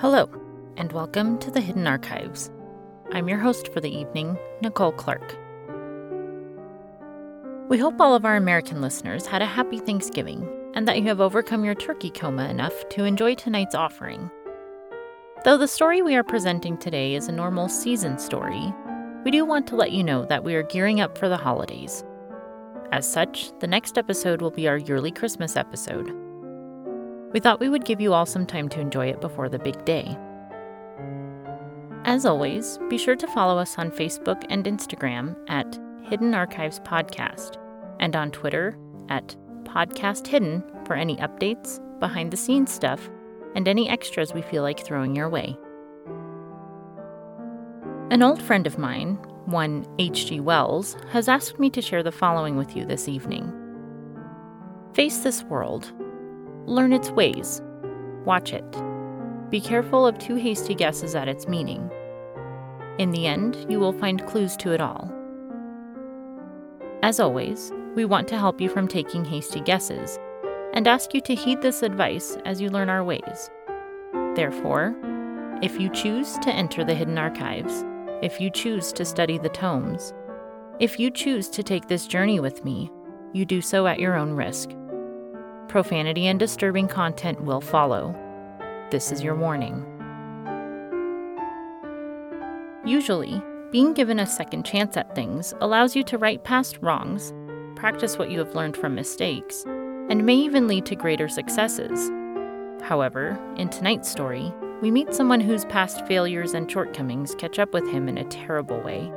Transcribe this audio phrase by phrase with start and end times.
[0.00, 0.30] Hello,
[0.78, 2.50] and welcome to the Hidden Archives.
[3.12, 5.36] I'm your host for the evening, Nicole Clark.
[7.68, 11.20] We hope all of our American listeners had a happy Thanksgiving and that you have
[11.20, 14.30] overcome your turkey coma enough to enjoy tonight's offering.
[15.44, 18.72] Though the story we are presenting today is a normal season story,
[19.22, 22.04] we do want to let you know that we are gearing up for the holidays.
[22.90, 26.29] As such, the next episode will be our yearly Christmas episode.
[27.32, 29.84] We thought we would give you all some time to enjoy it before the big
[29.84, 30.16] day.
[32.04, 37.56] As always, be sure to follow us on Facebook and Instagram at Hidden Archives Podcast
[38.00, 38.76] and on Twitter
[39.08, 43.08] at Podcast Hidden for any updates, behind the scenes stuff,
[43.54, 45.56] and any extras we feel like throwing your way.
[48.10, 50.40] An old friend of mine, one H.G.
[50.40, 53.52] Wells, has asked me to share the following with you this evening.
[54.94, 55.92] Face this world
[56.66, 57.62] Learn its ways.
[58.24, 58.64] Watch it.
[59.50, 61.90] Be careful of too hasty guesses at its meaning.
[62.98, 65.12] In the end, you will find clues to it all.
[67.02, 70.18] As always, we want to help you from taking hasty guesses
[70.74, 73.50] and ask you to heed this advice as you learn our ways.
[74.36, 74.94] Therefore,
[75.62, 77.84] if you choose to enter the hidden archives,
[78.22, 80.12] if you choose to study the tomes,
[80.78, 82.90] if you choose to take this journey with me,
[83.32, 84.70] you do so at your own risk
[85.70, 88.12] profanity and disturbing content will follow.
[88.90, 89.86] This is your warning.
[92.84, 93.40] Usually,
[93.70, 97.32] being given a second chance at things allows you to right past wrongs,
[97.76, 99.64] practice what you have learned from mistakes,
[100.10, 102.10] and may even lead to greater successes.
[102.82, 107.88] However, in tonight's story, we meet someone whose past failures and shortcomings catch up with
[107.88, 109.12] him in a terrible way.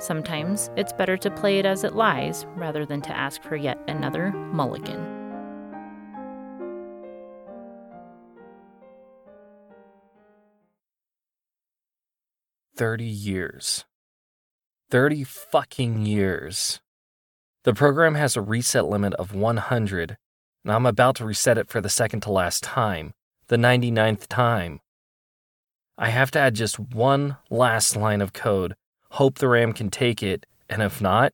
[0.00, 3.78] Sometimes it's better to play it as it lies rather than to ask for yet
[3.86, 5.21] another mulligan.
[12.76, 13.84] 30 years.
[14.90, 16.80] 30 fucking years.
[17.64, 20.16] The program has a reset limit of 100,
[20.64, 23.14] and I'm about to reset it for the second to last time,
[23.48, 24.80] the 99th time.
[25.96, 28.74] I have to add just one last line of code,
[29.12, 31.32] hope the RAM can take it, and if not,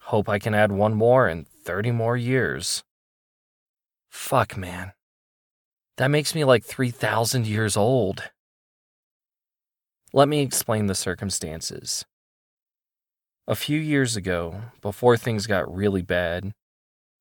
[0.00, 2.84] hope I can add one more in 30 more years.
[4.08, 4.92] Fuck, man.
[5.96, 8.30] That makes me like 3,000 years old.
[10.14, 12.04] Let me explain the circumstances.
[13.46, 16.52] A few years ago, before things got really bad,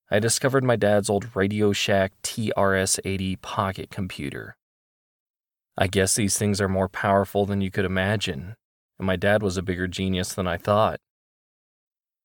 [0.10, 4.58] I discovered my dad's old Radio Shack TRS 80 pocket computer.
[5.78, 8.56] I guess these things are more powerful than you could imagine,
[9.00, 11.00] and my dad was a bigger genius than I thought.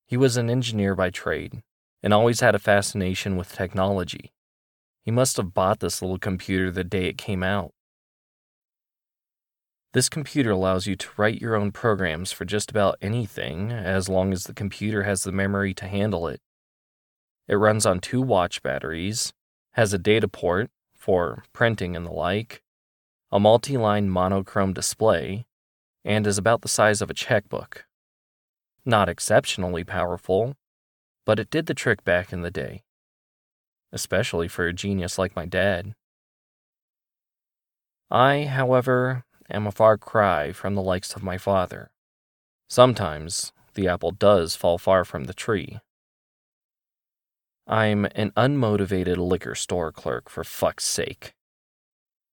[0.08, 1.62] He was an engineer by trade
[2.02, 4.32] and always had a fascination with technology.
[5.04, 7.70] He must have bought this little computer the day it came out.
[9.96, 14.30] This computer allows you to write your own programs for just about anything as long
[14.30, 16.42] as the computer has the memory to handle it.
[17.48, 19.32] It runs on two watch batteries,
[19.72, 22.62] has a data port for printing and the like,
[23.32, 25.46] a multi line monochrome display,
[26.04, 27.86] and is about the size of a checkbook.
[28.84, 30.56] Not exceptionally powerful,
[31.24, 32.82] but it did the trick back in the day,
[33.94, 35.94] especially for a genius like my dad.
[38.10, 41.90] I, however, am a far cry from the likes of my father.
[42.68, 45.78] Sometimes the apple does fall far from the tree.
[47.66, 51.32] I'm an unmotivated liquor store clerk, for fuck's sake.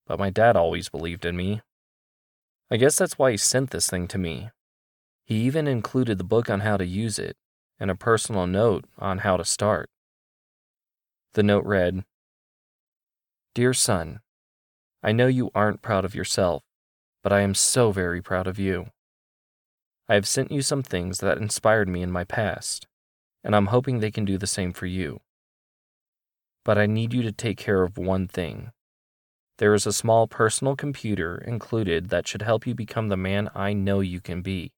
[0.06, 1.62] But my dad always believed in me.
[2.70, 4.50] I guess that's why he sent this thing to me.
[5.26, 7.36] He even included the book on how to use it
[7.80, 9.90] and a personal note on how to start.
[11.34, 12.04] The note read
[13.56, 14.20] Dear son,
[15.02, 16.64] I know you aren't proud of yourself,
[17.24, 18.88] but I am so very proud of you.
[20.10, 22.86] I have sent you some things that inspired me in my past,
[23.44, 25.22] and I'm hoping they can do the same for you.
[26.66, 28.72] But I need you to take care of one thing.
[29.58, 33.72] There is a small personal computer included that should help you become the man I
[33.72, 34.74] know you can be.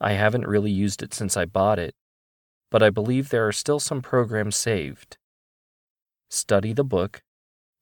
[0.00, 1.94] I haven't really used it since I bought it,
[2.70, 5.16] but I believe there are still some programs saved.
[6.28, 7.22] Study the book,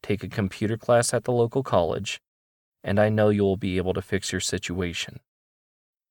[0.02, 2.20] take a computer class at the local college,
[2.84, 5.20] and I know you will be able to fix your situation.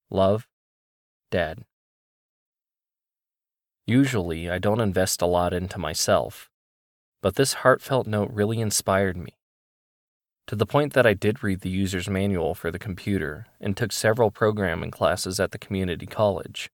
[0.09, 0.47] Love,
[1.29, 1.63] Dad.
[3.87, 6.49] Usually, I don't invest a lot into myself,
[7.21, 9.37] but this heartfelt note really inspired me.
[10.47, 13.91] To the point that I did read the user's manual for the computer and took
[13.91, 16.69] several programming classes at the community college.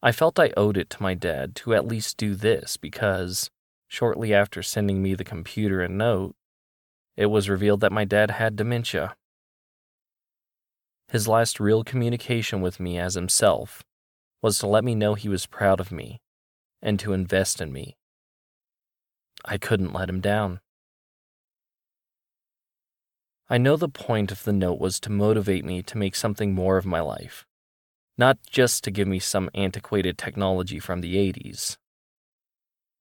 [0.00, 3.50] I felt I owed it to my dad to at least do this because,
[3.88, 6.36] shortly after sending me the computer and note,
[7.18, 9.16] it was revealed that my dad had dementia.
[11.08, 13.82] His last real communication with me as himself
[14.40, 16.20] was to let me know he was proud of me
[16.80, 17.96] and to invest in me.
[19.44, 20.60] I couldn't let him down.
[23.50, 26.76] I know the point of the note was to motivate me to make something more
[26.76, 27.44] of my life,
[28.16, 31.78] not just to give me some antiquated technology from the 80s.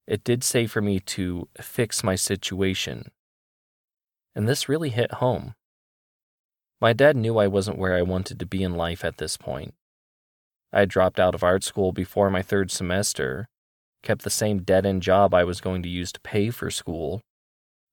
[0.07, 3.11] It did say for me to fix my situation,
[4.37, 5.55] and this really hit home.
[6.79, 9.73] My dad knew I wasn't where I wanted to be in life at this point.
[10.71, 13.47] I had dropped out of art school before my third semester,
[14.03, 17.21] kept the same dead end job I was going to use to pay for school,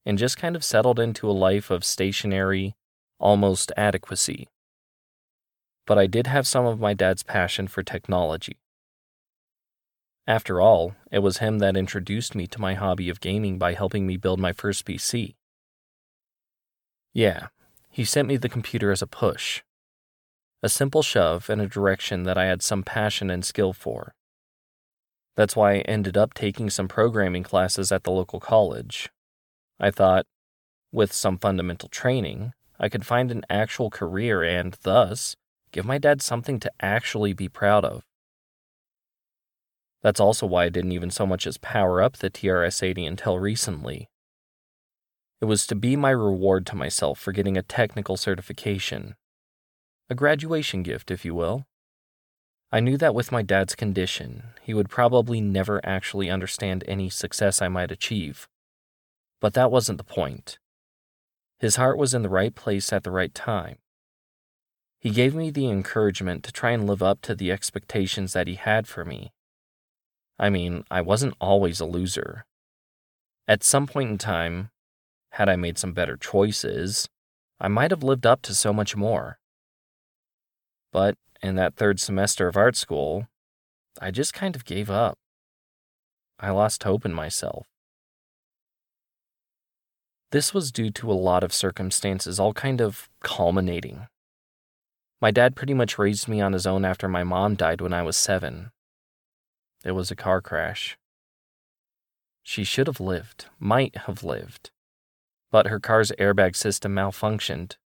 [0.05, 2.75] and just kind of settled into a life of stationary,
[3.19, 4.47] almost adequacy.
[5.87, 8.59] But I did have some of my dad's passion for technology.
[10.27, 14.07] After all, it was him that introduced me to my hobby of gaming by helping
[14.07, 15.37] me build my first PC.
[17.15, 17.47] Yeah,
[17.89, 19.63] he sent me the computer as a push,
[20.65, 24.15] a simple shove in a direction that I had some passion and skill for.
[25.37, 29.11] That's why I ended up taking some programming classes at the local college,
[29.79, 30.27] I thought,
[30.93, 35.37] with some fundamental training, I could find an actual career and, thus,
[35.71, 38.03] give my dad something to actually be proud of.
[40.03, 43.39] That's also why I didn't even so much as power up the TRS 80 until
[43.39, 44.09] recently.
[45.41, 49.15] It was to be my reward to myself for getting a technical certification.
[50.09, 51.67] A graduation gift, if you will.
[52.73, 57.63] I knew that with my dad's condition, he would probably never actually understand any success
[57.63, 58.49] I might achieve.
[59.41, 60.59] But that wasn't the point.
[61.59, 63.77] His heart was in the right place at the right time.
[64.99, 68.55] He gave me the encouragement to try and live up to the expectations that he
[68.55, 69.33] had for me.
[70.39, 72.45] I mean, I wasn't always a loser.
[73.47, 74.71] At some point in time,
[75.35, 77.09] had I made some better choices,
[77.59, 79.41] I might have lived up to so much more.
[80.93, 83.27] But in that third semester of art school,
[84.01, 85.19] I just kind of gave up.
[86.39, 87.67] I lost hope in myself.
[90.31, 94.07] This was due to a lot of circumstances, all kind of culminating.
[95.21, 98.03] My dad pretty much raised me on his own after my mom died when I
[98.03, 98.71] was seven.
[99.85, 100.97] It was a car crash.
[102.45, 104.71] She should have lived, might have lived,
[105.55, 107.77] but her car's airbag system malfunctioned.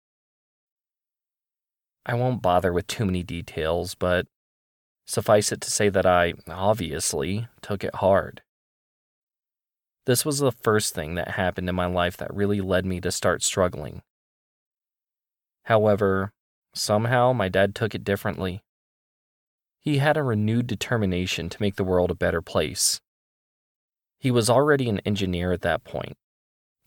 [2.07, 4.27] I won't bother with too many details, but
[5.07, 8.41] suffice it to say that I, obviously, took it hard.
[10.07, 13.13] This was the first thing that happened in my life that really led me to
[13.13, 14.01] start struggling.
[15.65, 16.33] However,
[16.75, 18.63] somehow my dad took it differently.
[19.79, 23.03] He had a renewed determination to make the world a better place.
[24.19, 26.17] He was already an engineer at that point,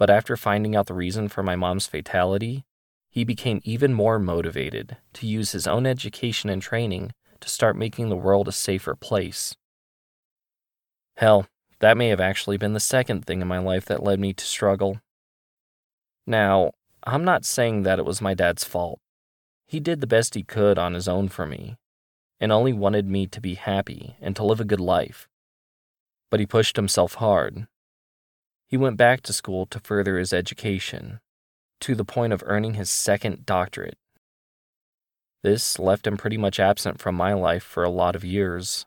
[0.01, 2.65] but after finding out the reason for my mom's fatality,
[3.11, 8.09] he became even more motivated to use his own education and training to start making
[8.09, 9.55] the world a safer place.
[11.17, 11.45] Hell,
[11.81, 14.43] that may have actually been the second thing in my life that led me to
[14.43, 14.99] struggle.
[16.25, 16.71] Now,
[17.03, 18.99] I'm not saying that it was my dad's fault.
[19.67, 21.75] He did the best he could on his own for me,
[22.39, 25.29] and only wanted me to be happy and to live a good life.
[26.31, 27.67] But he pushed himself hard.
[28.71, 31.19] He went back to school to further his education,
[31.81, 33.97] to the point of earning his second doctorate.
[35.43, 38.85] This left him pretty much absent from my life for a lot of years.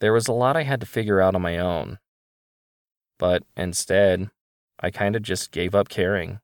[0.00, 2.00] There was a lot I had to figure out on my own.
[3.20, 4.30] But instead,
[4.80, 6.40] I kind of just gave up caring.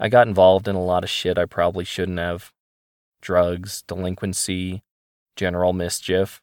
[0.00, 2.50] I got involved in a lot of shit I probably shouldn't have
[3.20, 4.82] drugs, delinquency,
[5.36, 6.40] general mischief.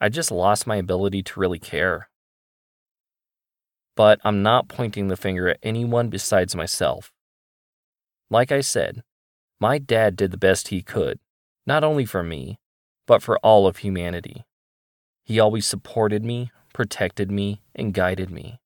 [0.00, 2.08] I just lost my ability to really care.
[3.98, 7.10] But I'm not pointing the finger at anyone besides myself.
[8.30, 9.02] Like I said,
[9.58, 11.18] my dad did the best he could,
[11.66, 12.60] not only for me,
[13.08, 14.44] but for all of humanity.
[15.24, 18.60] He always supported me, protected me, and guided me.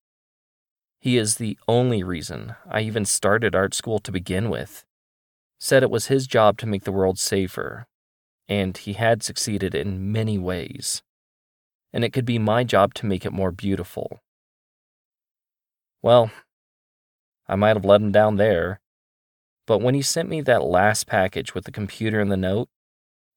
[1.00, 4.84] He is the only reason I even started art school to begin with.
[5.58, 7.86] Said it was his job to make the world safer,
[8.50, 11.02] and he had succeeded in many ways.
[11.90, 14.20] And it could be my job to make it more beautiful.
[16.02, 16.32] Well,
[17.46, 18.80] I might have let him down there,
[19.66, 22.68] but when he sent me that last package with the computer and the note,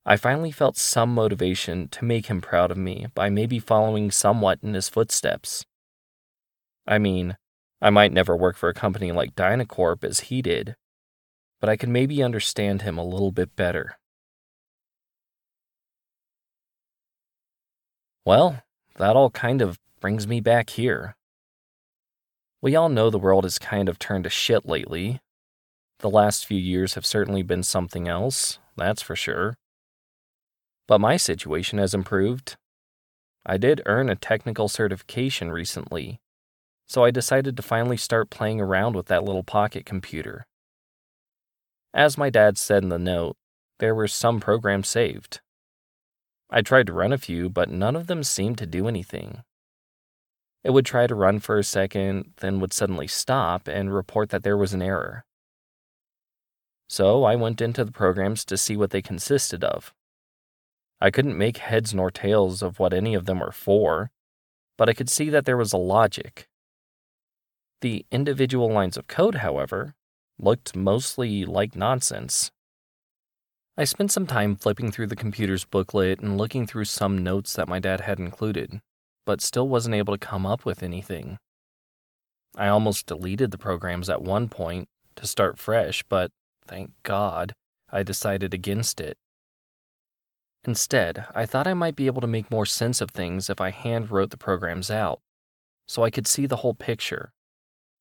[0.05, 4.59] I finally felt some motivation to make him proud of me by maybe following somewhat
[4.61, 5.65] in his footsteps.
[6.87, 7.37] I mean,
[7.81, 10.75] I might never work for a company like Dynacorp as he did,
[11.59, 13.97] but I could maybe understand him a little bit better.
[18.23, 18.63] Well,
[18.97, 21.15] that all kind of brings me back here.
[22.65, 25.19] We all know the world has kind of turned to shit lately.
[25.99, 29.53] The last few years have certainly been something else, that's for sure.
[30.87, 32.55] But my situation has improved.
[33.45, 36.17] I did earn a technical certification recently,
[36.87, 40.47] so I decided to finally start playing around with that little pocket computer.
[41.93, 43.35] As my dad said in the note,
[43.77, 45.39] there were some programs saved.
[46.49, 49.43] I tried to run a few, but none of them seemed to do anything.
[50.65, 54.41] It would try to run for a second, then would suddenly stop and report that
[54.41, 55.23] there was an error.
[56.89, 59.93] So I went into the programs to see what they consisted of.
[60.99, 64.09] I couldn't make heads nor tails of what any of them were for,
[64.75, 66.47] but I could see that there was a logic.
[67.81, 69.93] The individual lines of code, however,
[70.39, 72.49] looked mostly like nonsense.
[73.77, 77.67] I spent some time flipping through the computer's booklet and looking through some notes that
[77.67, 78.81] my dad had included,
[79.25, 81.37] but still wasn't able to come up with anything.
[82.55, 86.31] I almost deleted the programs at one point to start fresh, but
[86.67, 87.53] thank God
[87.91, 89.17] I decided against it.
[90.63, 93.69] Instead, I thought I might be able to make more sense of things if I
[93.69, 95.19] hand wrote the programs out,
[95.87, 97.31] so I could see the whole picture.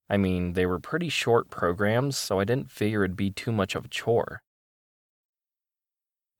[0.09, 3.75] I mean, they were pretty short programs, so I didn't figure it'd be too much
[3.75, 4.41] of a chore.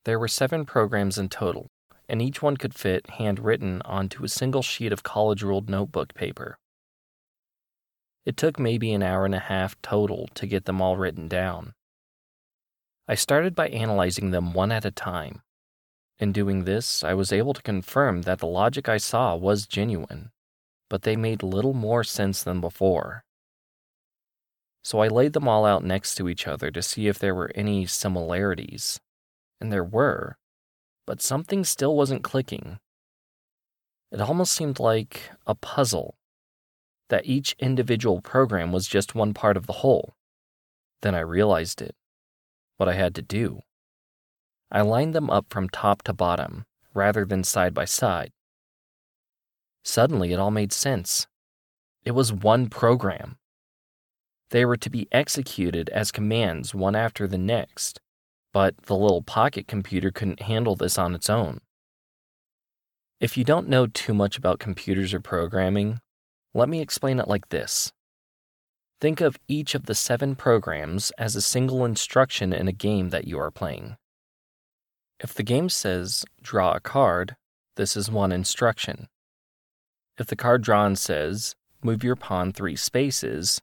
[0.05, 1.67] There were seven programs in total,
[2.07, 6.57] and each one could fit handwritten onto a single sheet of college ruled notebook paper.
[8.25, 11.73] It took maybe an hour and a half total to get them all written down.
[13.07, 15.41] I started by analyzing them one at a time
[16.17, 20.31] in doing this, I was able to confirm that the logic I saw was genuine,
[20.89, 23.25] but they made little more sense than before.
[24.83, 27.51] So I laid them all out next to each other to see if there were
[27.53, 29.01] any similarities,
[29.59, 30.37] and there were,
[31.05, 32.79] but something still wasn't clicking.
[34.11, 36.15] It almost seemed like a puzzle,
[37.09, 40.15] that each individual program was just one part of the whole.
[41.01, 41.95] Then I realized it,
[42.77, 43.61] what I had to do.
[44.71, 48.31] I lined them up from top to bottom, rather than side by side.
[49.83, 51.27] Suddenly, it all made sense.
[52.03, 53.37] It was one program.
[54.49, 57.99] They were to be executed as commands one after the next,
[58.55, 61.59] but the little pocket computer couldn't handle this on its own.
[63.19, 65.99] If you don't know too much about computers or programming,
[66.53, 67.91] let me explain it like this.
[69.01, 73.27] Think of each of the seven programs as a single instruction in a game that
[73.27, 73.97] you are playing.
[75.19, 77.35] If the game says draw a card,
[77.75, 79.09] this is one instruction.
[80.17, 83.59] If the card drawn says move your pawn three spaces,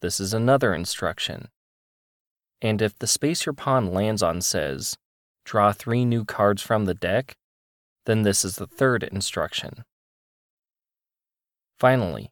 [0.00, 1.46] this is another instruction.
[2.62, 4.96] And if the space your pawn lands on says
[5.44, 7.36] draw three new cards from the deck,
[8.06, 9.84] then this is the third instruction.
[11.78, 12.30] Finally,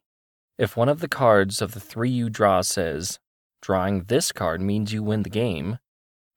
[0.57, 3.19] if one of the cards of the three you draw says
[3.61, 5.77] drawing this card means you win the game,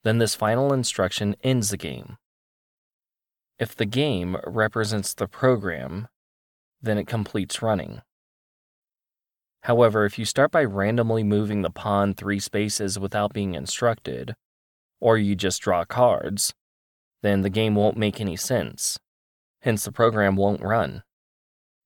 [0.02, 2.18] then this final instruction ends the game.
[3.58, 6.08] If the game represents the program,
[6.82, 8.02] then it completes running.
[9.64, 14.36] However, if you start by randomly moving the pawn three spaces without being instructed,
[15.00, 16.52] or you just draw cards,
[17.22, 18.98] then the game won't make any sense.
[19.62, 21.02] Hence, the program won't run.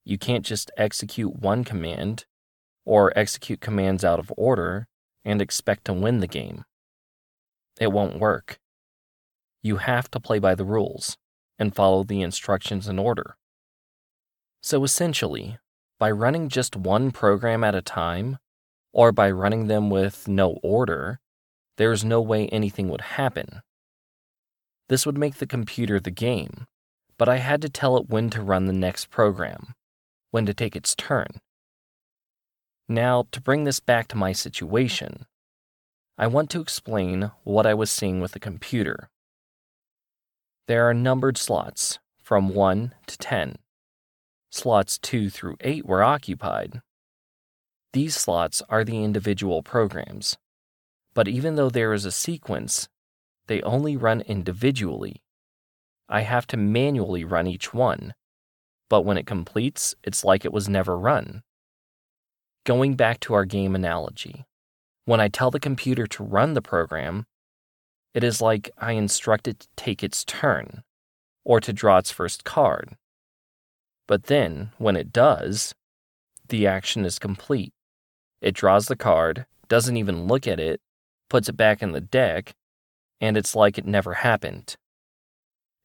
[0.04, 2.26] You can't just execute one command
[2.84, 4.88] or execute commands out of order
[5.24, 6.64] and expect to win the game.
[7.80, 8.58] It won't work.
[9.62, 11.16] You have to play by the rules
[11.60, 13.36] and follow the instructions in order.
[14.60, 15.58] So essentially,
[15.98, 18.38] by running just one program at a time,
[18.92, 21.20] or by running them with no order,
[21.76, 23.62] there is no way anything would happen.
[24.88, 26.66] This would make the computer the game,
[27.18, 29.74] but I had to tell it when to run the next program,
[30.30, 31.40] when to take its turn.
[32.88, 35.26] Now, to bring this back to my situation,
[36.16, 39.10] I want to explain what I was seeing with the computer.
[40.66, 43.56] There are numbered slots from 1 to 10.
[44.50, 46.80] Slots 2 through 8 were occupied.
[47.92, 50.36] These slots are the individual programs.
[51.14, 52.88] But even though there is a sequence,
[53.46, 55.22] they only run individually.
[56.08, 58.14] I have to manually run each one,
[58.88, 61.42] but when it completes, it's like it was never run.
[62.64, 64.46] Going back to our game analogy,
[65.04, 67.26] when I tell the computer to run the program,
[68.14, 70.82] it is like I instruct it to take its turn,
[71.44, 72.96] or to draw its first card.
[74.08, 75.74] But then, when it does,
[76.48, 77.72] the action is complete.
[78.40, 80.80] It draws the card, doesn't even look at it,
[81.28, 82.54] puts it back in the deck,
[83.20, 84.76] and it's like it never happened.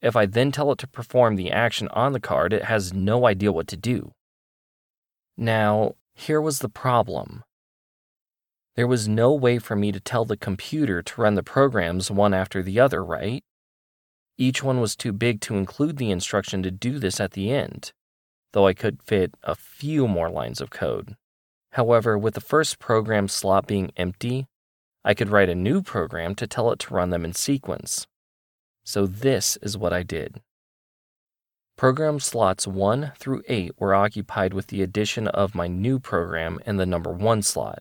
[0.02, 3.28] If I then tell it to perform the action on the card, it has no
[3.28, 4.14] idea what to do.
[5.38, 7.44] Now, here was the problem.
[8.76, 12.34] There was no way for me to tell the computer to run the programs one
[12.34, 13.44] after the other, right?
[14.38, 17.92] Each one was too big to include the instruction to do this at the end,
[18.54, 21.16] though I could fit a few more lines of code.
[21.72, 24.46] However, with the first program slot being empty,
[25.04, 28.08] I could write a new program to tell it to run them in sequence.
[28.86, 30.42] So this is what I did.
[31.76, 36.78] Program slots 1 through 8 were occupied with the addition of my new program in
[36.78, 37.80] the number 1 slot.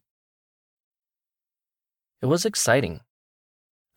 [2.22, 3.00] It was exciting.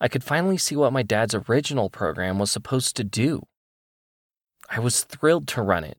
[0.01, 3.43] I could finally see what my dad's original program was supposed to do.
[4.69, 5.97] I was thrilled to run it.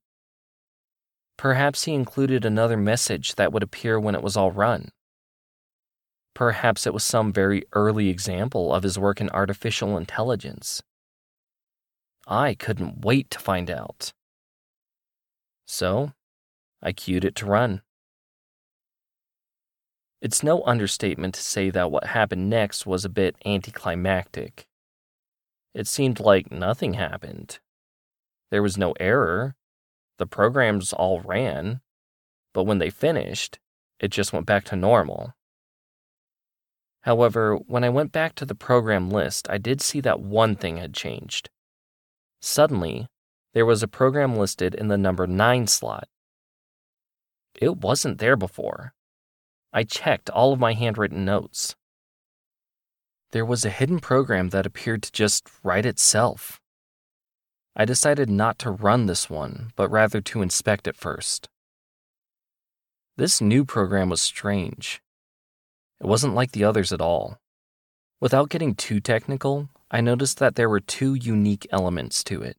[1.37, 4.91] Perhaps he included another message that would appear when it was all run.
[6.35, 10.83] Perhaps it was some very early example of his work in artificial intelligence.
[12.27, 14.13] I couldn't wait to find out.
[15.67, 16.13] So,
[16.83, 17.83] I cued it to run.
[20.23, 24.67] It's no understatement to say that what happened next was a bit anticlimactic.
[25.75, 27.61] It seemed like nothing happened.
[28.51, 29.55] There was no error,
[30.19, 31.81] the programs all ran,
[32.53, 33.59] but when they finished,
[34.01, 35.35] it just went back to normal.
[37.03, 40.79] However, when I went back to the program list, I did see that one thing
[40.79, 41.51] had changed.
[42.41, 43.07] Suddenly,
[43.55, 46.09] there was a program listed in the number 9 slot.
[47.55, 48.93] It wasn't there before.
[49.73, 51.77] I checked all of my handwritten notes.
[53.31, 56.61] There was a hidden program that appeared to just write itself.
[57.79, 61.51] I decided not to run this one, but rather to inspect it first.
[63.19, 65.03] This new program was strange.
[66.01, 67.39] It wasn't like the others at all.
[68.19, 72.57] Without getting too technical, I noticed that there were two unique elements to it.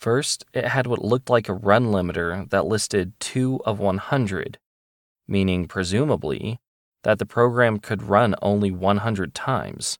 [0.00, 4.58] First, it had what looked like a run limiter that listed 2 of 100,
[5.28, 6.58] meaning, presumably,
[7.04, 9.98] that the program could run only 100 times,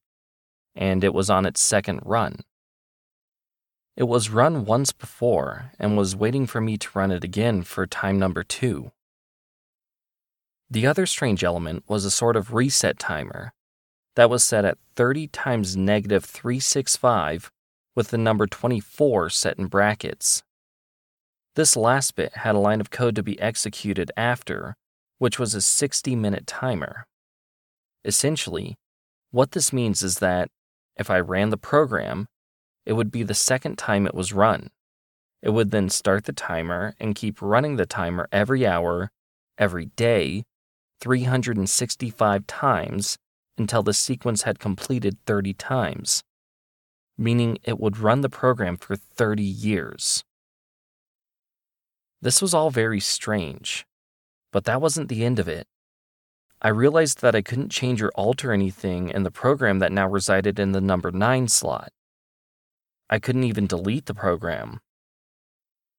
[0.74, 2.40] and it was on its second run.
[4.00, 7.86] It was run once before and was waiting for me to run it again for
[7.86, 8.92] time number two.
[10.70, 13.52] The other strange element was a sort of reset timer
[14.16, 17.50] that was set at 30 times negative 365
[17.94, 20.44] with the number 24 set in brackets.
[21.54, 24.76] This last bit had a line of code to be executed after,
[25.18, 27.04] which was a 60 minute timer.
[28.06, 28.76] Essentially,
[29.30, 30.48] what this means is that
[30.96, 32.28] if I ran the program
[32.86, 34.70] it would be the second time it was run.
[35.42, 39.10] It would then start the timer and keep running the timer every hour,
[39.58, 40.44] every day,
[41.00, 43.16] 365 times
[43.56, 46.22] until the sequence had completed 30 times,
[47.16, 50.24] meaning it would run the program for 30 years.
[52.22, 53.86] This was all very strange,
[54.52, 55.66] but that wasn't the end of it.
[56.60, 60.58] I realized that I couldn't change or alter anything in the program that now resided
[60.58, 61.90] in the number 9 slot.
[63.12, 64.80] I couldn't even delete the program.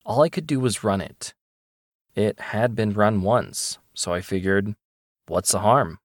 [0.05, 1.33] All I could do was run it.
[2.15, 4.75] It had been run once, so I figured,
[5.27, 5.99] what's the harm?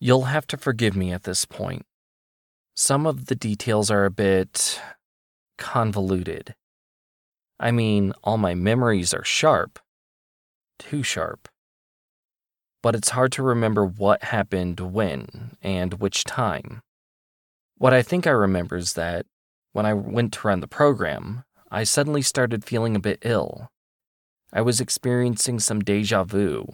[0.00, 1.84] You'll have to forgive me at this point.
[2.76, 4.80] Some of the details are a bit
[5.58, 6.54] convoluted.
[7.58, 9.80] I mean, all my memories are sharp.
[10.78, 11.48] Too sharp.
[12.84, 16.82] But it's hard to remember what happened when and which time.
[17.78, 19.24] What I think I remember is that
[19.72, 23.70] when I went to run the program, I suddenly started feeling a bit ill.
[24.52, 26.66] I was experiencing some deja vu,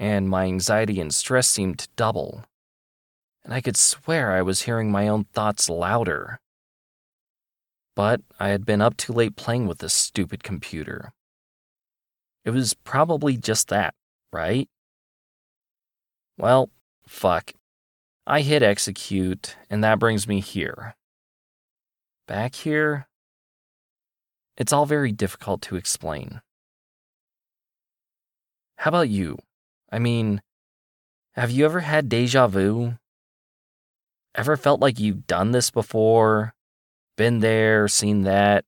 [0.00, 2.44] and my anxiety and stress seemed to double.
[3.44, 6.40] And I could swear I was hearing my own thoughts louder.
[7.94, 11.12] But I had been up too late playing with this stupid computer.
[12.44, 13.94] It was probably just that,
[14.32, 14.68] right?
[16.36, 16.70] Well,
[17.06, 17.52] fuck.
[18.26, 20.96] I hit execute, and that brings me here.
[22.26, 23.06] Back here,
[24.56, 26.40] it's all very difficult to explain.
[28.78, 29.38] How about you?
[29.92, 30.42] I mean,
[31.34, 32.94] have you ever had deja vu?
[34.34, 36.52] Ever felt like you've done this before?
[37.16, 38.64] Been there, seen that?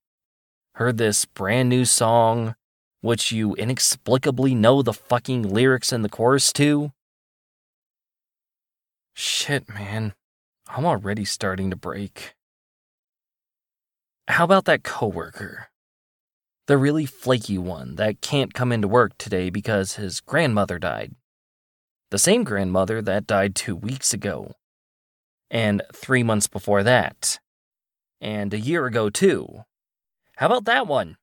[0.75, 2.55] Heard this brand new song,
[3.01, 6.93] which you inexplicably know the fucking lyrics and the chorus to?
[9.21, 10.15] Shit, man.
[10.69, 12.37] I'm already starting to break.
[14.29, 15.71] How about that coworker?
[16.69, 21.17] The really flaky one that can't come into work today because his grandmother died.
[22.13, 24.53] The same grandmother that died two weeks ago.
[25.51, 27.41] And three months before that.
[28.21, 29.65] And a year ago, too.
[30.37, 31.17] How about that one?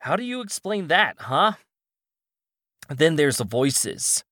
[0.00, 1.52] How do you explain that, huh?
[2.88, 4.24] Then there's the voices.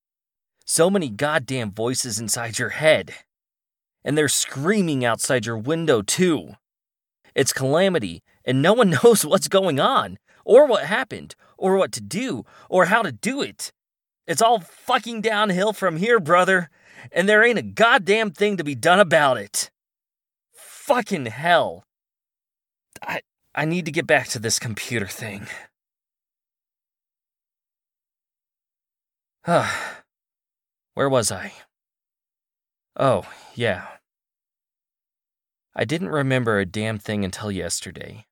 [0.74, 3.12] So many goddamn voices inside your head.
[4.04, 6.52] And they're screaming outside your window, too.
[7.34, 12.00] It's calamity, and no one knows what's going on, or what happened, or what to
[12.00, 13.70] do, or how to do it.
[14.26, 16.70] It's all fucking downhill from here, brother,
[17.10, 19.70] and there ain't a goddamn thing to be done about it.
[20.54, 21.84] Fucking hell.
[23.02, 23.20] I
[23.54, 25.48] I need to get back to this computer thing.
[30.94, 31.52] Where was I?
[32.96, 33.24] Oh,
[33.54, 33.86] yeah.
[35.74, 38.26] I didn't remember a damn thing until yesterday.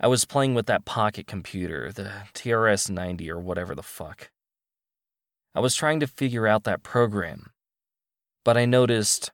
[0.00, 4.30] I was playing with that pocket computer, the TRS 90 or whatever the fuck.
[5.54, 7.50] I was trying to figure out that program,
[8.44, 9.30] but I noticed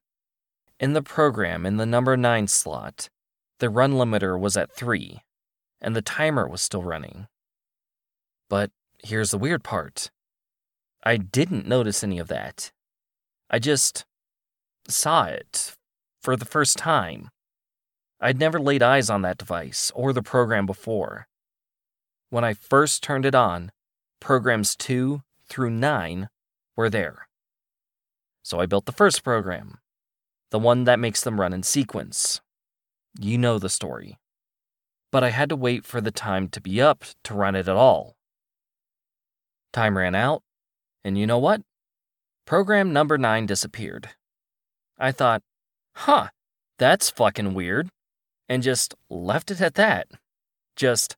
[0.79, 3.09] in the program, in the number 9 slot,
[3.61, 5.23] the run limiter was at 3,
[5.81, 7.29] and the timer was still running.
[8.51, 8.71] But
[9.03, 10.11] here's the weird part
[11.05, 12.73] I didn't notice any of that.
[13.51, 14.07] I just
[14.88, 15.77] saw it
[16.23, 17.29] for the first time.
[18.21, 21.27] I'd never laid eyes on that device or the program before.
[22.31, 23.71] When I first turned it on,
[24.19, 26.31] programs 2 through 9
[26.75, 27.29] were there.
[28.43, 29.79] So I built the first program,
[30.51, 32.40] the one that makes them run in sequence.
[33.21, 34.19] You know the story.
[35.12, 37.77] But I had to wait for the time to be up to run it at
[37.77, 38.17] all.
[39.73, 40.43] Time ran out,
[41.05, 41.62] and you know what?
[42.47, 44.11] Program number 9 disappeared.
[44.99, 45.43] I thought,
[45.97, 46.29] huh,
[46.79, 47.88] that's fucking weird,
[48.49, 50.09] and just left it at that.
[50.77, 51.17] Just,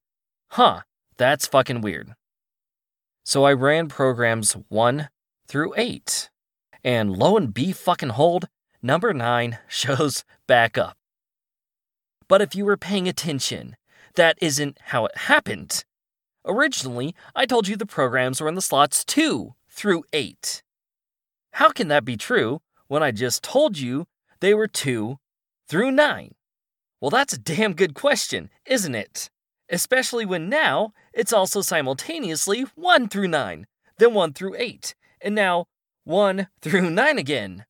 [0.51, 0.83] huh,
[1.16, 2.14] that's fucking weird.
[3.25, 5.09] So I ran programs 1
[5.49, 6.31] through 8,
[6.85, 8.46] and lo and be fucking hold,
[8.81, 10.96] number 9 shows back up.
[12.29, 13.77] But if you were paying attention,
[14.14, 15.85] that isn't how it happened.
[16.44, 20.62] Originally, I told you the programs were in the slots 2 through 8.
[21.52, 24.06] How can that be true when I just told you
[24.40, 25.18] they were 2
[25.68, 26.34] through 9?
[27.00, 29.30] Well, that's a damn good question, isn't it?
[29.68, 33.66] Especially when now it's also simultaneously 1 through 9,
[33.98, 35.66] then 1 through 8, and now
[36.04, 37.66] 1 through 9 again.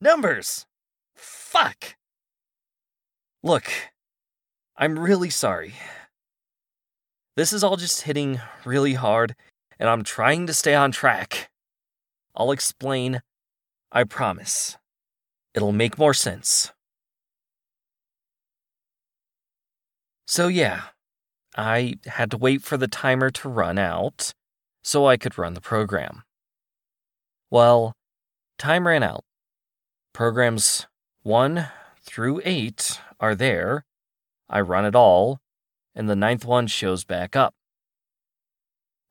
[0.00, 0.66] Numbers!
[1.16, 1.96] Fuck!
[3.42, 3.70] Look,
[4.76, 5.74] I'm really sorry.
[7.36, 9.34] This is all just hitting really hard,
[9.78, 11.50] and I'm trying to stay on track.
[12.34, 13.22] I'll explain,
[13.92, 14.76] I promise.
[15.54, 16.72] It'll make more sense.
[20.26, 20.82] So, yeah,
[21.56, 24.34] I had to wait for the timer to run out
[24.82, 26.22] so I could run the program.
[27.50, 27.94] Well,
[28.58, 29.24] time ran out.
[30.12, 30.86] Programs
[31.22, 31.68] 1
[32.02, 33.84] through 8 are there.
[34.48, 35.40] I run it all,
[35.94, 37.54] and the ninth one shows back up.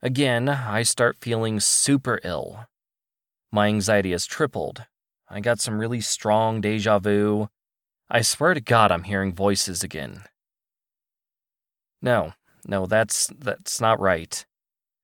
[0.07, 2.67] Again, I start feeling super ill.
[3.51, 4.85] My anxiety has tripled.
[5.29, 7.49] I got some really strong deja vu.
[8.09, 10.23] I swear to God I'm hearing voices again.
[12.01, 12.31] No,
[12.65, 14.45] no, that's that's not right.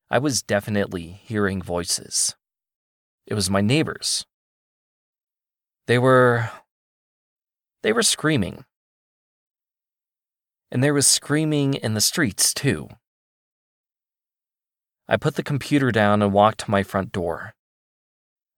[0.09, 2.37] I was definitely hearing voices.
[3.27, 4.25] It was my neighbors.
[5.85, 6.49] They were
[7.81, 8.63] they were screaming.
[10.71, 12.87] And there was screaming in the streets, too.
[15.07, 17.53] I put the computer down and walked to my front door.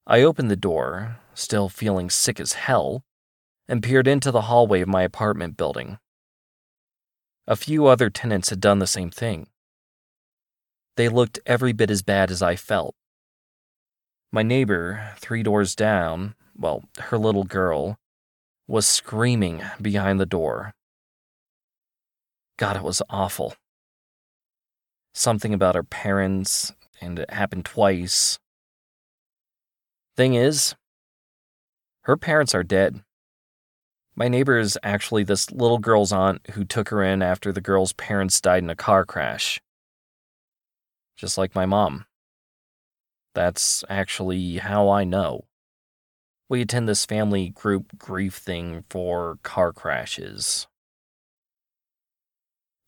[0.05, 3.03] I opened the door, still feeling sick as hell,
[3.67, 5.97] and peered into the hallway of my apartment building.
[7.47, 9.47] A few other tenants had done the same thing.
[10.97, 12.95] They looked every bit as bad as I felt.
[14.31, 17.97] My neighbor, three doors down, well, her little girl,
[18.67, 20.73] was screaming behind the door.
[22.58, 23.55] God, it was awful.
[25.17, 28.38] Something about her parents, and it happened twice.
[30.17, 30.75] Thing is,
[32.01, 33.01] her parents are dead.
[34.13, 37.93] My neighbor is actually this little girl's aunt who took her in after the girl's
[37.93, 39.62] parents died in a car crash.
[41.15, 42.06] Just like my mom.
[43.34, 45.45] That's actually how I know.
[46.49, 50.67] We attend this family group grief thing for car crashes.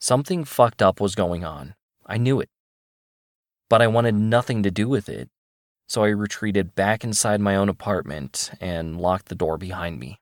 [0.02, 1.77] Something fucked up was going on.
[2.08, 2.50] I knew it.
[3.70, 5.30] But I wanted nothing to do with it,
[5.88, 10.20] so I retreated back inside my own apartment and locked the door behind me.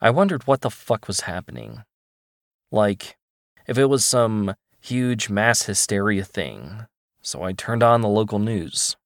[0.00, 1.84] I wondered what the fuck was happening.
[2.72, 3.16] Like,
[3.66, 6.86] if it was some huge mass hysteria thing,
[7.22, 8.96] so I turned on the local news.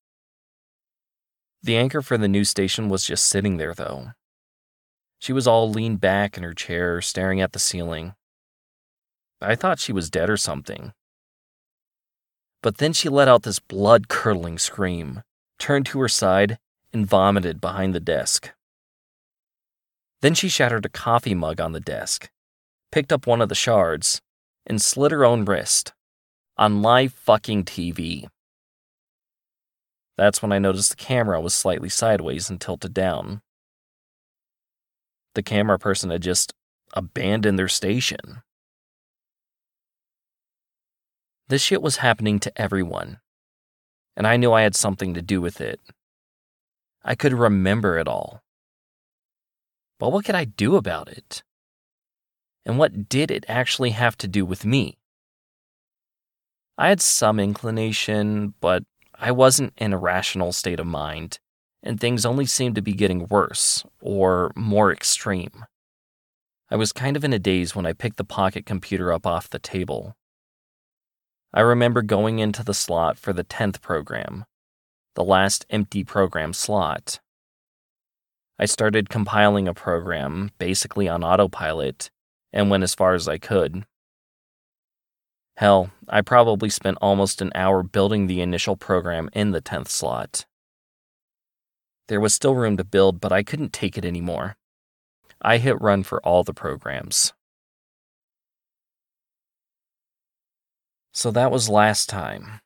[1.62, 4.12] The anchor for the news station was just sitting there, though.
[5.18, 8.14] She was all leaned back in her chair, staring at the ceiling.
[9.42, 10.92] I thought she was dead or something.
[12.62, 15.23] But then she let out this blood curdling scream,
[15.59, 16.59] turned to her side,
[16.92, 18.51] and vomited behind the desk.
[20.20, 22.31] Then she shattered a coffee mug on the desk,
[22.92, 24.20] picked up one of the shards,
[24.66, 25.92] and slit her own wrist
[26.59, 28.29] on live fucking TV.
[30.18, 33.40] That's when I noticed the camera was slightly sideways and tilted down.
[35.35, 36.53] The camera person had just
[36.92, 38.42] abandoned their station.
[41.51, 43.19] This shit was happening to everyone,
[44.17, 45.81] and I knew I had something to do with it.
[47.03, 48.45] I could remember it all.
[49.99, 51.43] But what could I do about it?
[52.65, 54.99] And what did it actually have to do with me?
[56.79, 61.41] I had some inclination, but I wasn't in a rational state of mind,
[61.83, 65.65] and things only seemed to be getting worse or more extreme.
[66.71, 69.51] I was kind of in a daze when I picked the pocket computer up off
[69.51, 70.15] the table
[71.53, 74.45] I remember going into the slot for the 10th program,
[75.17, 77.19] the last empty program slot.
[78.59, 82.11] I started compiling a program, basically on autopilot,
[82.53, 83.85] and went as far as I could.
[85.57, 90.47] Hell, I probably spent almost an hour building the initial program in the 10th slot.
[92.07, 94.57] There was still room to build, but I couldn't take it anymore.
[95.43, 97.33] I hit run for all the programs.
[101.12, 102.61] So that was last time.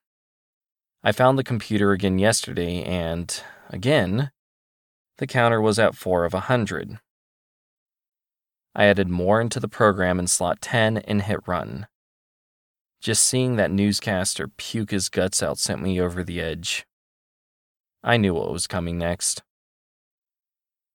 [1.03, 4.31] I found the computer again yesterday, and again,
[5.19, 6.99] the counter was at 4 of a 100.
[8.75, 11.87] I added more into the program in slot 10 and hit run.
[13.01, 16.87] Just seeing that newscaster puke his guts out sent me over the edge.
[18.03, 19.43] I knew what was coming next.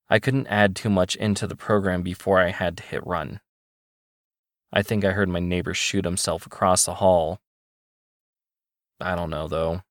[0.09, 3.39] I couldn't add too much into the program before I had to hit run.
[4.71, 7.39] I think I heard my neighbor shoot himself across the hall.
[8.99, 9.81] I don't know, though.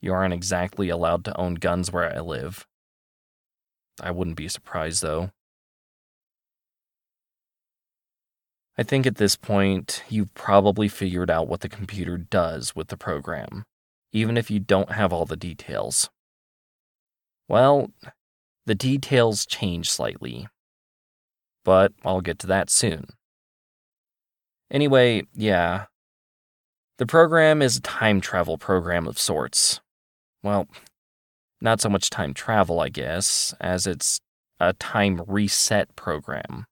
[0.00, 2.66] You aren't exactly allowed to own guns where I live.
[4.00, 5.30] I wouldn't be surprised, though.
[8.78, 12.96] I think at this point, you've probably figured out what the computer does with the
[12.96, 13.64] program,
[14.12, 16.10] even if you don't have all the details.
[17.48, 17.90] Well,
[18.66, 20.48] the details change slightly.
[21.64, 23.06] But I'll get to that soon.
[24.70, 25.86] Anyway, yeah.
[26.98, 29.80] The program is a time travel program of sorts.
[30.42, 30.66] Well,
[31.60, 34.20] not so much time travel, I guess, as it's
[34.58, 36.66] a time reset program.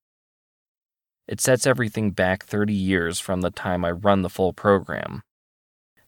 [1.27, 5.23] It sets everything back 30 years from the time I run the full program.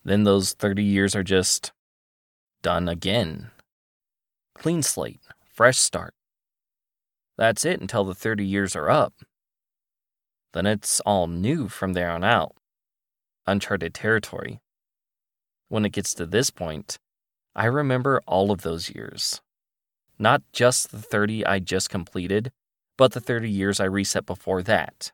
[0.05, 1.73] Then those 30 years are just
[2.63, 3.51] done again.
[4.55, 5.21] Clean slate,
[5.53, 6.15] fresh start.
[7.39, 9.15] That's it until the 30 years are up
[10.57, 12.57] then it's all new from there on out.
[13.47, 14.59] Uncharted territory.
[15.69, 16.99] When it gets to this point,
[17.55, 19.43] I remember all of those years.
[20.19, 22.53] Not just the 30 I just completed,
[22.97, 25.13] but the 30 years I reset before that,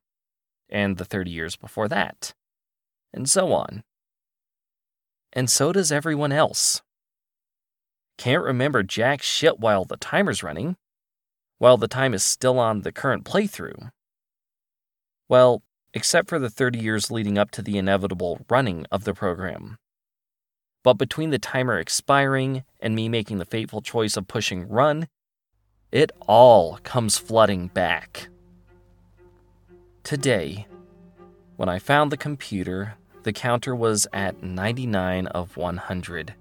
[0.69, 2.35] and the 30 years before that,
[3.13, 3.83] and so on.
[5.33, 6.83] And so does everyone else.
[8.17, 10.77] Can't remember jack shit while the timer's running,
[11.59, 13.91] while the time is still on the current playthrough.
[15.33, 15.63] Well,
[15.95, 19.79] except for the 30 years leading up to the inevitable running of the program.
[20.85, 25.09] But between the timer expiring and me making the fateful choice of pushing run,
[25.91, 28.29] it all comes flooding back.
[30.05, 30.67] Today,
[31.57, 36.35] when I found the computer, the counter was at 99 of 100.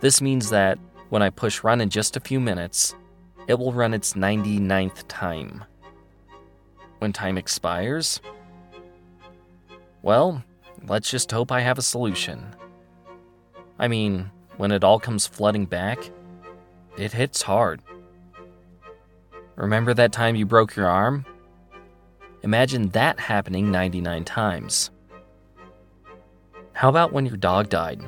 [0.00, 2.94] This means that when I push run in just a few minutes,
[3.48, 5.64] it will run its 99th time
[7.02, 8.20] when time expires?
[10.02, 10.44] Well,
[10.86, 12.54] let's just hope I have a solution.
[13.76, 15.98] I mean, when it all comes flooding back,
[16.96, 17.82] it hits hard.
[19.56, 21.26] Remember that time you broke your arm?
[22.42, 24.90] Imagine that happening 99 times.
[26.72, 28.00] How about when your dog died?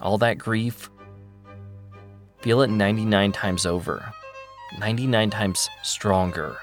[0.00, 0.88] All that grief?
[2.40, 4.14] Feel it 99 times over,
[4.78, 6.56] 99 times stronger.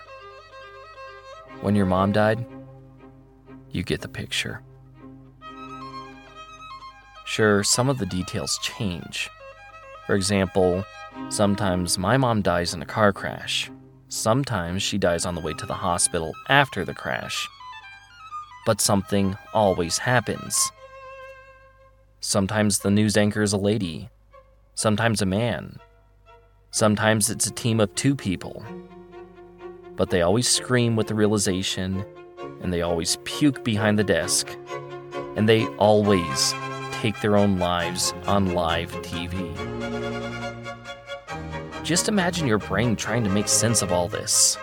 [1.62, 2.46] When your mom died,
[3.72, 4.62] you get the picture.
[7.26, 9.30] Sure, some of the details change.
[10.06, 10.86] For example,
[11.30, 13.72] sometimes my mom dies in a car crash.
[14.10, 17.48] Sometimes she dies on the way to the hospital after the crash.
[18.66, 20.72] But something always happens.
[22.22, 24.10] Sometimes the news anchor is a lady,
[24.74, 25.80] sometimes a man,
[26.72, 28.64] sometimes it's a team of two people,
[29.96, 32.06] but they always scream with the realization,
[32.62, 34.56] and they always puke behind the desk,
[35.36, 36.54] and they always
[36.94, 39.54] take their own lives on live TV.
[41.84, 44.58] Just imagine your brain trying to make sense of all this.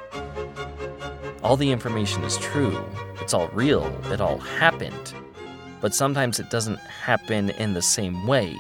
[1.43, 2.85] All the information is true,
[3.21, 5.15] it's all real, it all happened.
[5.81, 8.57] But sometimes it doesn't happen in the same way.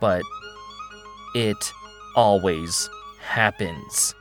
[0.00, 0.22] But
[1.34, 1.72] it
[2.16, 2.88] always
[3.20, 4.14] happens.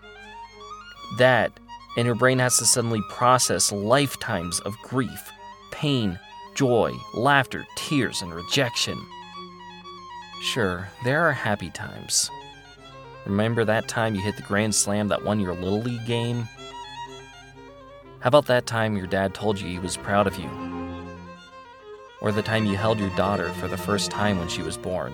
[1.18, 1.52] That,
[1.98, 5.32] and your brain has to suddenly process lifetimes of grief,
[5.72, 6.20] pain,
[6.56, 8.98] joy, laughter, tears, and rejection.
[10.42, 12.30] Sure, there are happy times.
[13.26, 16.48] Remember that time you hit the Grand Slam that won your Little League game?
[18.20, 20.50] How about that time your dad told you he was proud of you?
[22.22, 25.14] Or the time you held your daughter for the first time when she was born?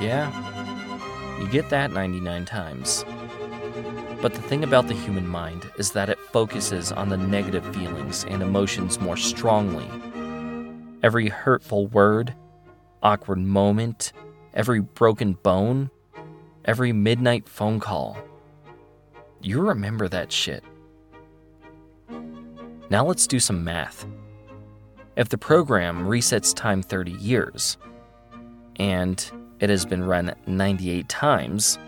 [0.00, 0.30] Yeah,
[1.40, 3.04] you get that 99 times.
[4.26, 8.24] But the thing about the human mind is that it focuses on the negative feelings
[8.24, 9.88] and emotions more strongly.
[11.00, 12.34] Every hurtful word,
[13.04, 14.12] awkward moment,
[14.52, 15.90] every broken bone,
[16.64, 18.18] every midnight phone call.
[19.42, 20.64] You remember that shit.
[22.90, 24.08] Now let's do some math.
[25.14, 27.76] If the program resets time 30 years,
[28.74, 29.24] and
[29.60, 31.78] it has been run 98 times,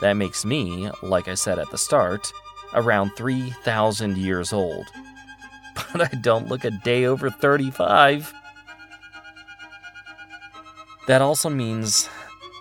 [0.00, 2.32] That makes me, like I said at the start,
[2.74, 4.86] around 3,000 years old.
[5.92, 8.32] But I don't look a day over 35.
[11.06, 12.08] That also means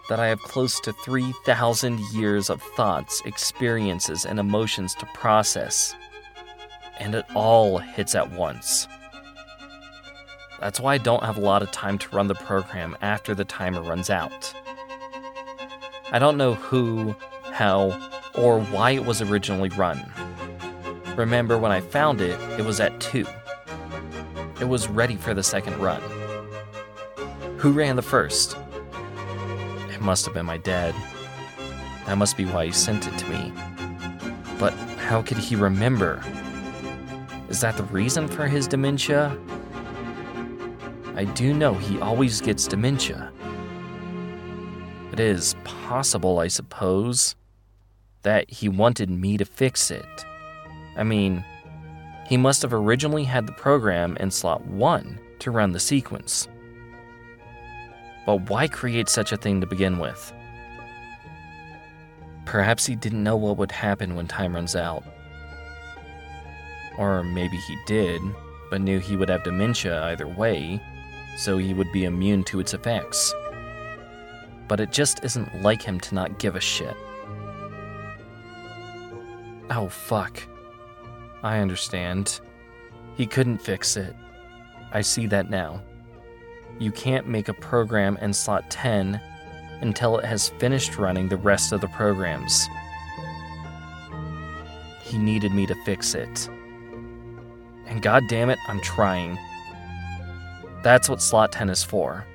[0.09, 5.95] that I have close to 3,000 years of thoughts, experiences, and emotions to process.
[6.99, 8.87] And it all hits at once.
[10.59, 13.45] That's why I don't have a lot of time to run the program after the
[13.45, 14.53] timer runs out.
[16.11, 17.15] I don't know who,
[17.51, 17.91] how,
[18.35, 20.05] or why it was originally run.
[21.15, 23.25] Remember, when I found it, it was at 2.
[24.61, 26.01] It was ready for the second run.
[27.57, 28.57] Who ran the first?
[30.03, 30.93] Must have been my dad.
[32.05, 33.53] That must be why he sent it to me.
[34.59, 36.23] But how could he remember?
[37.49, 39.37] Is that the reason for his dementia?
[41.15, 43.31] I do know he always gets dementia.
[45.11, 47.35] It is possible, I suppose,
[48.23, 50.25] that he wanted me to fix it.
[50.97, 51.45] I mean,
[52.25, 56.47] he must have originally had the program in slot 1 to run the sequence.
[58.25, 60.33] But why create such a thing to begin with?
[62.45, 65.03] Perhaps he didn't know what would happen when time runs out.
[66.97, 68.21] Or maybe he did,
[68.69, 70.81] but knew he would have dementia either way,
[71.37, 73.33] so he would be immune to its effects.
[74.67, 76.95] But it just isn't like him to not give a shit.
[79.69, 80.41] Oh, fuck.
[81.41, 82.39] I understand.
[83.15, 84.15] He couldn't fix it.
[84.91, 85.81] I see that now
[86.79, 89.19] you can't make a program in slot 10
[89.81, 92.67] until it has finished running the rest of the programs.
[95.01, 96.49] He needed me to fix it.
[97.85, 99.37] And god damn it, I'm trying.
[100.83, 102.25] That's what slot 10 is for.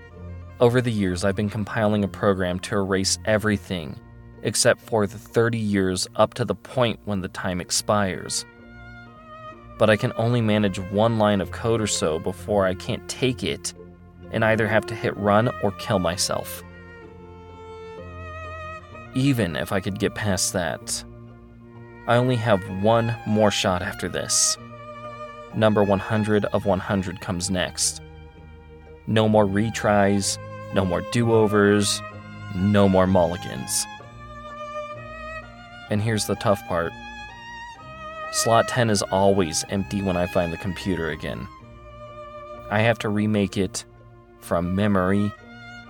[0.61, 3.99] Over the years, I've been compiling a program to erase everything
[4.43, 8.45] except for the 30 years up to the point when the time expires.
[9.79, 13.45] But I can only manage one line of code or so before I can't take
[13.45, 13.75] it
[14.33, 16.63] and either have to hit run or kill myself.
[19.15, 21.03] Even if I could get past that,
[22.07, 24.57] I only have one more shot after this.
[25.55, 28.01] Number 100 of 100 comes next.
[29.07, 30.39] No more retries,
[30.75, 32.03] no more do overs,
[32.55, 33.87] no more mulligans.
[35.91, 36.93] And here's the tough part
[38.33, 41.49] slot 10 is always empty when I find the computer again.
[42.71, 43.85] I have to remake it
[44.41, 45.33] from memory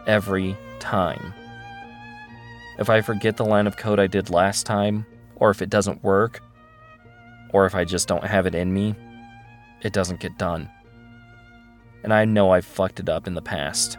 [0.06, 1.34] every time.
[2.78, 5.04] If I forget the line of code I did last time,
[5.36, 6.40] or if it doesn't work,
[7.52, 8.94] or if I just don't have it in me,
[9.82, 10.68] it doesn't get done.
[12.02, 13.98] And I know I've fucked it up in the past.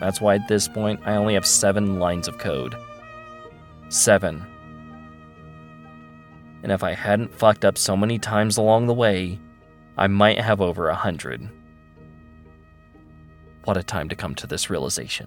[0.00, 2.76] That's why at this point I only have seven lines of code.
[3.88, 4.44] Seven.
[6.62, 9.38] And if I hadn't fucked up so many times along the way,
[9.96, 11.48] I might have over a hundred.
[13.64, 15.26] What a time to come to this realization.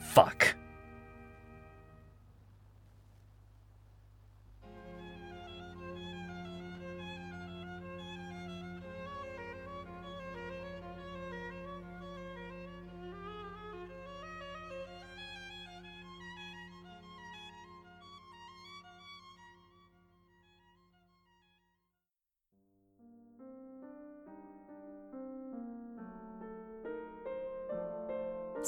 [0.00, 0.54] Fuck.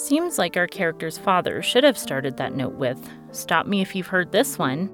[0.06, 4.06] Seems like our character's father should have started that note with Stop me if you've
[4.06, 4.88] heard this one.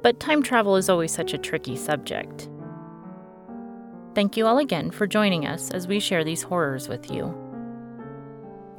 [0.00, 2.48] But time travel is always such a tricky subject.
[4.14, 7.34] Thank you all again for joining us as we share these horrors with you.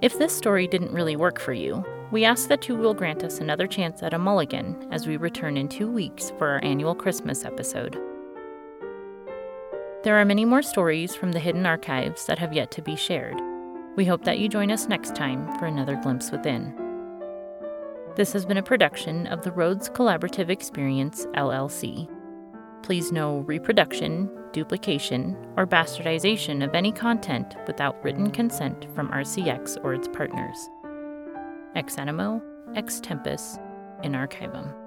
[0.02, 3.42] If this story didn't really work for you, we ask that you will grant us
[3.42, 7.44] another chance at a mulligan as we return in two weeks for our annual Christmas
[7.44, 8.00] episode.
[10.06, 13.38] There are many more stories from the hidden archives that have yet to be shared.
[13.98, 16.72] We hope that you join us next time for another glimpse within.
[18.16, 22.08] This has been a production of the Rhodes Collaborative Experience, LLC.
[22.84, 29.96] Please no reproduction, duplication, or bastardization of any content without written consent from RCX or
[29.96, 30.70] its partners.
[31.76, 32.40] Ex animo,
[32.76, 33.58] ex tempus,
[34.04, 34.87] in archivum.